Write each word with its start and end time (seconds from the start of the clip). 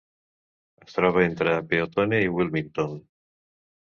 Es 0.85 0.95
troba 0.95 1.25
entre 1.25 1.51
Peotone 1.73 2.21
i 2.27 2.31
Wilmington. 2.39 2.99